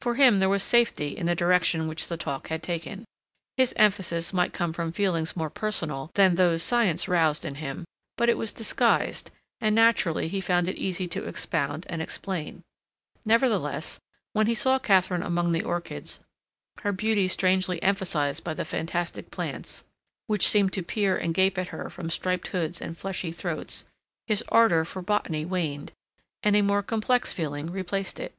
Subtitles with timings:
[0.00, 3.04] For him there was safety in the direction which the talk had taken.
[3.56, 7.84] His emphasis might come from feelings more personal than those science roused in him,
[8.16, 12.62] but it was disguised, and naturally he found it easy to expound and explain.
[13.24, 13.98] Nevertheless,
[14.32, 16.20] when he saw Katharine among the orchids,
[16.82, 19.82] her beauty strangely emphasized by the fantastic plants,
[20.28, 23.86] which seemed to peer and gape at her from striped hoods and fleshy throats,
[24.28, 25.90] his ardor for botany waned,
[26.44, 28.36] and a more complex feeling replaced it.